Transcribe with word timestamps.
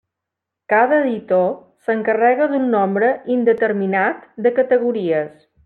Cada 0.71 0.97
editor 1.01 1.51
s'encarrega 1.89 2.47
d'un 2.55 2.67
nombre 2.77 3.13
indeterminat 3.37 4.27
de 4.49 4.55
categories. 4.63 5.33